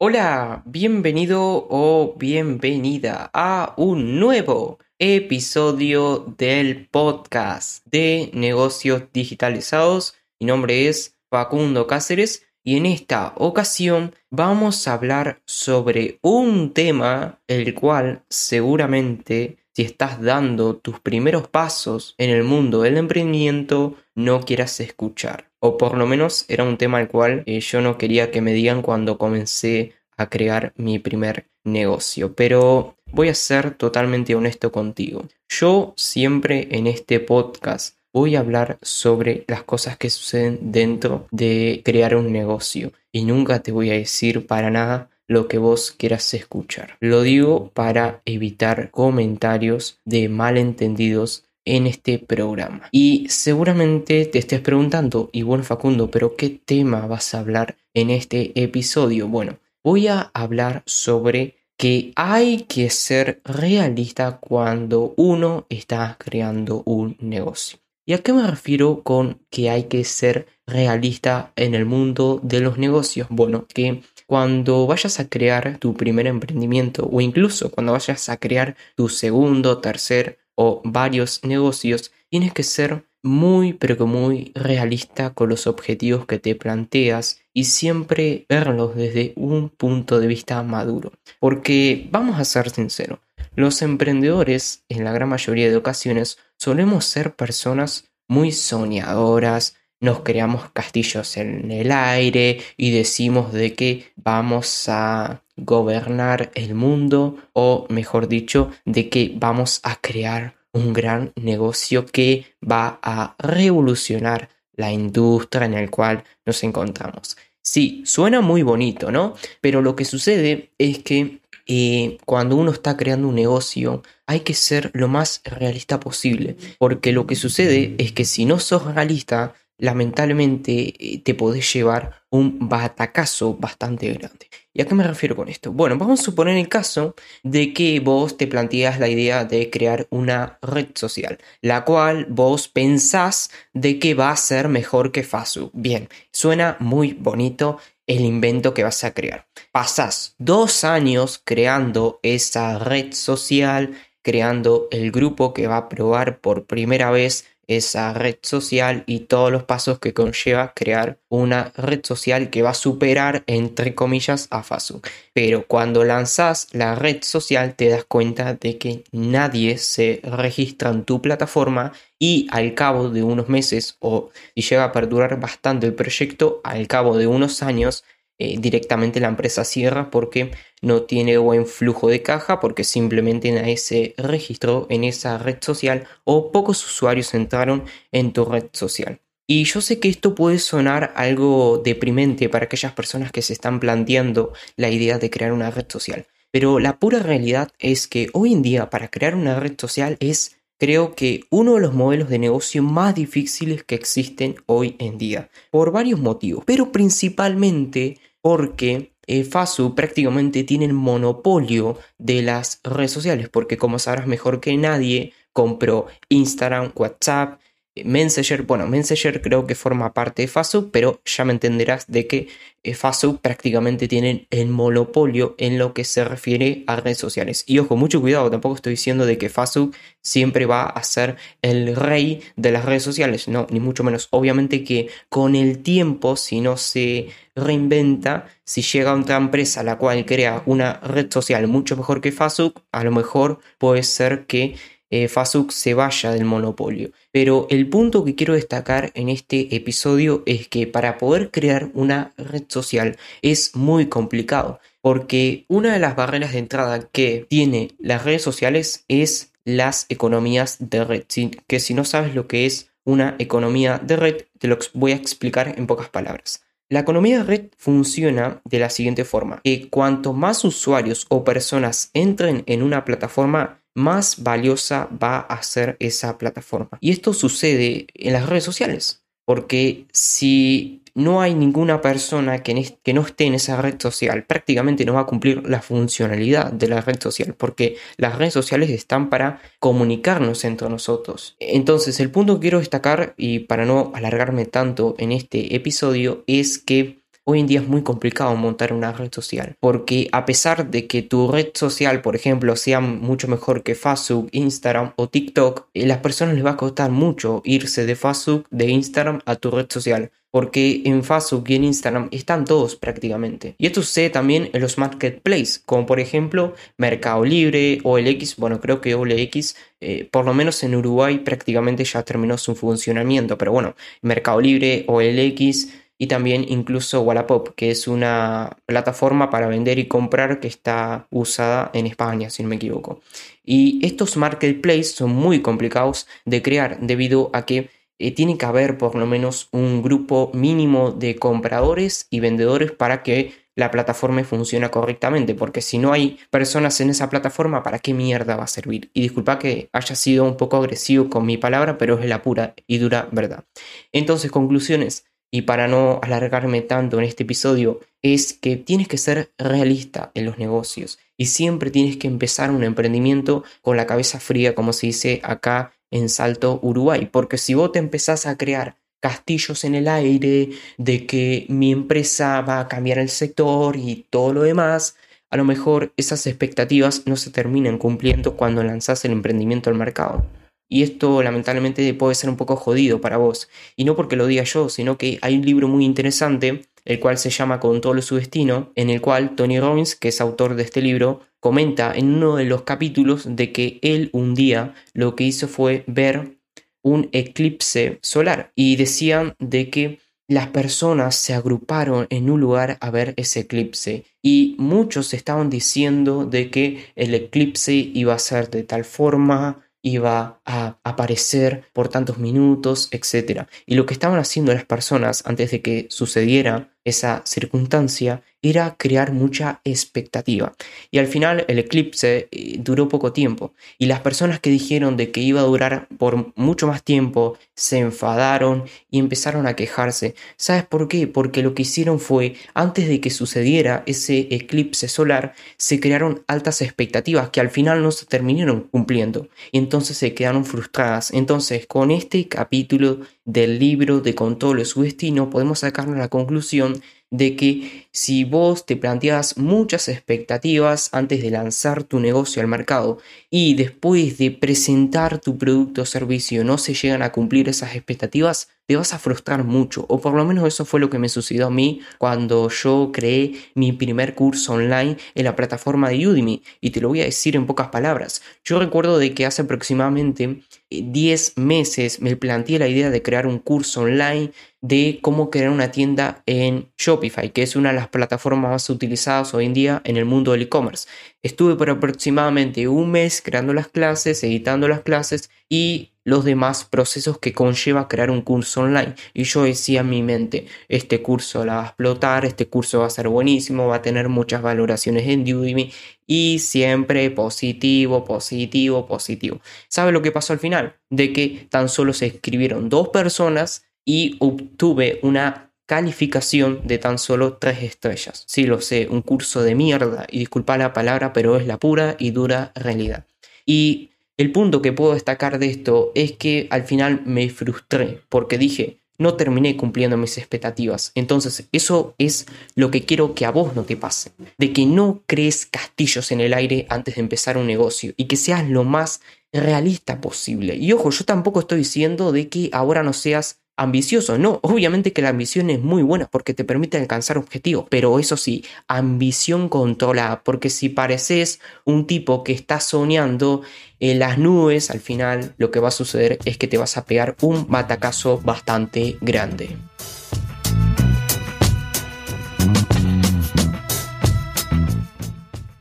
[0.00, 10.14] Hola, bienvenido o bienvenida a un nuevo episodio del podcast de negocios digitalizados.
[10.38, 17.40] Mi nombre es Facundo Cáceres y en esta ocasión vamos a hablar sobre un tema
[17.48, 24.42] el cual seguramente si estás dando tus primeros pasos en el mundo del emprendimiento no
[24.42, 28.30] quieras escuchar o por lo menos era un tema al cual eh, yo no quería
[28.30, 32.34] que me digan cuando comencé a crear mi primer negocio.
[32.34, 35.24] Pero voy a ser totalmente honesto contigo.
[35.48, 41.82] Yo siempre en este podcast voy a hablar sobre las cosas que suceden dentro de
[41.84, 46.32] crear un negocio y nunca te voy a decir para nada lo que vos quieras
[46.32, 46.96] escuchar.
[47.00, 51.44] Lo digo para evitar comentarios de malentendidos
[51.76, 52.88] en este programa.
[52.92, 58.10] Y seguramente te estés preguntando, y bueno Facundo, pero ¿qué tema vas a hablar en
[58.10, 59.28] este episodio?
[59.28, 67.16] Bueno, voy a hablar sobre que hay que ser realista cuando uno está creando un
[67.20, 67.78] negocio.
[68.04, 72.60] ¿Y a qué me refiero con que hay que ser realista en el mundo de
[72.60, 73.28] los negocios?
[73.30, 78.76] Bueno, que cuando vayas a crear tu primer emprendimiento o incluso cuando vayas a crear
[78.96, 85.50] tu segundo, tercer o varios negocios, tienes que ser muy pero que muy realista con
[85.50, 91.12] los objetivos que te planteas y siempre verlos desde un punto de vista maduro.
[91.38, 93.20] Porque vamos a ser sinceros,
[93.54, 100.70] los emprendedores en la gran mayoría de ocasiones solemos ser personas muy soñadoras, nos creamos
[100.70, 108.28] castillos en el aire y decimos de que vamos a gobernar el mundo o mejor
[108.28, 115.66] dicho de que vamos a crear un gran negocio que va a revolucionar la industria
[115.66, 117.36] en la cual nos encontramos.
[117.60, 119.34] Sí, suena muy bonito, ¿no?
[119.60, 124.54] Pero lo que sucede es que eh, cuando uno está creando un negocio hay que
[124.54, 129.54] ser lo más realista posible, porque lo que sucede es que si no sos realista,
[129.78, 134.48] lamentablemente eh, te podés llevar un batacazo bastante grande.
[134.74, 135.72] ¿Y a qué me refiero con esto?
[135.72, 140.06] Bueno, vamos a suponer el caso de que vos te planteas la idea de crear
[140.10, 145.70] una red social, la cual vos pensás de que va a ser mejor que Fasu.
[145.72, 149.46] Bien, suena muy bonito el invento que vas a crear.
[149.70, 156.66] Pasás dos años creando esa red social, creando el grupo que va a probar por
[156.66, 162.48] primera vez esa red social y todos los pasos que conlleva crear una red social
[162.48, 165.06] que va a superar entre comillas a Facebook.
[165.34, 171.04] Pero cuando lanzas la red social te das cuenta de que nadie se registra en
[171.04, 175.94] tu plataforma y al cabo de unos meses o si llega a perdurar bastante el
[175.94, 178.02] proyecto, al cabo de unos años
[178.38, 183.76] eh, directamente la empresa cierra porque no tiene buen flujo de caja, porque simplemente nadie
[183.76, 189.20] se registró en esa red social o pocos usuarios entraron en tu red social.
[189.50, 193.80] Y yo sé que esto puede sonar algo deprimente para aquellas personas que se están
[193.80, 196.26] planteando la idea de crear una red social.
[196.50, 200.58] Pero la pura realidad es que hoy en día para crear una red social es
[200.78, 205.50] creo que uno de los modelos de negocio más difíciles que existen hoy en día,
[205.70, 213.12] por varios motivos, pero principalmente porque eh, Fasu prácticamente tiene el monopolio de las redes
[213.12, 217.60] sociales, porque como sabrás mejor que nadie, compró Instagram, WhatsApp,
[218.04, 222.48] Messenger, bueno, Messenger creo que forma parte de Facebook, pero ya me entenderás de que
[222.84, 227.64] eh, Facebook prácticamente tiene el monopolio en lo que se refiere a redes sociales.
[227.66, 231.96] Y ojo, mucho cuidado, tampoco estoy diciendo de que Facebook siempre va a ser el
[231.96, 234.28] rey de las redes sociales, no, ni mucho menos.
[234.30, 240.24] Obviamente que con el tiempo, si no se reinventa, si llega otra empresa la cual
[240.24, 244.76] crea una red social mucho mejor que Facebook, a lo mejor puede ser que
[245.10, 245.28] eh,
[245.70, 247.10] se vaya del monopolio.
[247.32, 252.32] Pero el punto que quiero destacar en este episodio es que para poder crear una
[252.36, 258.24] red social es muy complicado, porque una de las barreras de entrada que tiene las
[258.24, 261.24] redes sociales es las economías de red,
[261.66, 265.16] que si no sabes lo que es una economía de red, te lo voy a
[265.16, 266.62] explicar en pocas palabras.
[266.90, 272.10] La economía de red funciona de la siguiente forma, que cuanto más usuarios o personas
[272.14, 276.98] entren en una plataforma, más valiosa va a ser esa plataforma.
[277.00, 282.74] Y esto sucede en las redes sociales, porque si no hay ninguna persona que,
[283.12, 287.00] no esté en esa red social, prácticamente no va a cumplir la funcionalidad de la
[287.00, 291.56] red social, porque las redes sociales están para comunicarnos entre nosotros.
[291.58, 296.78] Entonces, el punto que quiero destacar, y para no alargarme tanto en este episodio, es
[296.78, 297.17] que
[297.50, 301.22] hoy en día es muy complicado montar una red social, porque a pesar de que
[301.22, 306.06] tu red social, por ejemplo, sea mucho mejor que Facebook, Instagram o TikTok, a eh,
[306.06, 309.86] las personas les va a costar mucho irse de Facebook, de Instagram a tu red
[309.88, 313.74] social porque en Facebook y en Instagram están todos prácticamente.
[313.78, 319.00] Y esto sucede también en los marketplaces, como por ejemplo Mercado Libre, OLX, bueno, creo
[319.00, 323.94] que OLX, eh, por lo menos en Uruguay prácticamente ya terminó su funcionamiento, pero bueno,
[324.22, 330.58] Mercado Libre, OLX y también incluso Wallapop, que es una plataforma para vender y comprar
[330.60, 333.20] que está usada en España, si no me equivoco.
[333.64, 338.98] Y estos marketplaces son muy complicados de crear debido a que eh, tiene que haber
[338.98, 344.90] por lo menos un grupo mínimo de compradores y vendedores para que la plataforma funcione
[344.90, 349.08] correctamente, porque si no hay personas en esa plataforma, ¿para qué mierda va a servir?
[349.14, 352.74] Y disculpa que haya sido un poco agresivo con mi palabra, pero es la pura
[352.88, 353.66] y dura verdad.
[354.10, 359.50] Entonces, conclusiones, y para no alargarme tanto en este episodio, es que tienes que ser
[359.58, 364.74] realista en los negocios y siempre tienes que empezar un emprendimiento con la cabeza fría,
[364.74, 367.28] como se dice acá en Salto, Uruguay.
[367.30, 372.60] Porque si vos te empezás a crear castillos en el aire de que mi empresa
[372.60, 375.16] va a cambiar el sector y todo lo demás,
[375.50, 380.44] a lo mejor esas expectativas no se terminan cumpliendo cuando lanzás el emprendimiento al mercado.
[380.88, 383.68] Y esto lamentablemente puede ser un poco jodido para vos.
[383.96, 387.38] Y no porque lo diga yo, sino que hay un libro muy interesante, el cual
[387.38, 390.82] se llama Con todo su destino, en el cual Tony Robbins, que es autor de
[390.82, 395.44] este libro, comenta en uno de los capítulos de que él un día lo que
[395.44, 396.58] hizo fue ver
[397.02, 400.18] un eclipse solar y decían de que
[400.48, 406.46] las personas se agruparon en un lugar a ver ese eclipse y muchos estaban diciendo
[406.46, 412.38] de que el eclipse iba a ser de tal forma, iba a aparecer por tantos
[412.38, 413.66] minutos, etc.
[413.86, 419.32] Y lo que estaban haciendo las personas antes de que sucediera esa circunstancia era crear
[419.32, 420.74] mucha expectativa.
[421.10, 423.72] Y al final el eclipse eh, duró poco tiempo.
[423.98, 427.98] Y las personas que dijeron de que iba a durar por mucho más tiempo se
[427.98, 430.34] enfadaron y empezaron a quejarse.
[430.56, 431.28] ¿Sabes por qué?
[431.28, 436.82] Porque lo que hicieron fue, antes de que sucediera ese eclipse solar, se crearon altas
[436.82, 439.48] expectativas que al final no se terminaron cumpliendo.
[439.70, 441.30] Y entonces se quedaron frustradas.
[441.30, 446.97] Entonces, con este capítulo del libro de Con todo su destino, podemos sacarnos la conclusión
[447.30, 453.18] de que si vos te planteas muchas expectativas antes de lanzar tu negocio al mercado
[453.48, 458.70] y después de presentar tu producto o servicio no se llegan a cumplir esas expectativas,
[458.88, 461.66] te vas a frustrar mucho, o por lo menos eso fue lo que me sucedió
[461.66, 466.88] a mí cuando yo creé mi primer curso online en la plataforma de Udemy, y
[466.88, 468.40] te lo voy a decir en pocas palabras.
[468.64, 473.46] Yo recuerdo de que hace aproximadamente 10 eh, meses me planteé la idea de crear
[473.46, 478.07] un curso online de cómo crear una tienda en Shopify, que es una de las
[478.08, 481.08] plataformas más utilizadas hoy en día en el mundo del e-commerce.
[481.42, 487.38] Estuve por aproximadamente un mes creando las clases, editando las clases y los demás procesos
[487.38, 489.14] que conlleva crear un curso online.
[489.32, 493.06] Y yo decía en mi mente, este curso la va a explotar, este curso va
[493.06, 495.90] a ser buenísimo, va a tener muchas valoraciones en Udemy
[496.26, 499.60] y siempre positivo, positivo, positivo.
[499.88, 500.96] ¿Sabe lo que pasó al final?
[501.08, 507.54] De que tan solo se escribieron dos personas y obtuve una calificación de tan solo
[507.54, 508.44] tres estrellas.
[508.46, 512.14] Sí, lo sé, un curso de mierda y disculpa la palabra, pero es la pura
[512.18, 513.24] y dura realidad.
[513.64, 518.58] Y el punto que puedo destacar de esto es que al final me frustré porque
[518.58, 521.10] dije, no terminé cumpliendo mis expectativas.
[521.14, 524.32] Entonces, eso es lo que quiero que a vos no te pase.
[524.58, 528.36] De que no crees castillos en el aire antes de empezar un negocio y que
[528.36, 529.22] seas lo más
[529.54, 530.76] realista posible.
[530.76, 534.36] Y ojo, yo tampoco estoy diciendo de que ahora no seas ambicioso.
[534.36, 538.36] No, obviamente que la ambición es muy buena porque te permite alcanzar objetivos, pero eso
[538.36, 543.62] sí, ambición controlada, porque si pareces un tipo que está soñando
[544.00, 547.04] en las nubes, al final lo que va a suceder es que te vas a
[547.04, 549.76] pegar un batacazo bastante grande.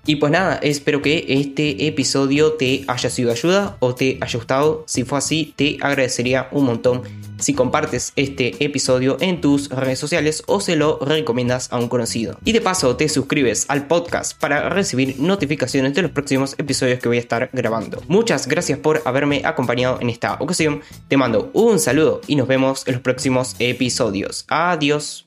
[0.07, 4.39] Y pues nada, espero que este episodio te haya sido de ayuda o te haya
[4.39, 4.85] gustado.
[4.87, 7.01] Si fue así, te agradecería un montón
[7.39, 12.37] si compartes este episodio en tus redes sociales o se lo recomiendas a un conocido.
[12.43, 17.07] Y de paso te suscribes al podcast para recibir notificaciones de los próximos episodios que
[17.07, 18.01] voy a estar grabando.
[18.07, 20.81] Muchas gracias por haberme acompañado en esta ocasión.
[21.07, 24.45] Te mando un saludo y nos vemos en los próximos episodios.
[24.47, 25.26] Adiós.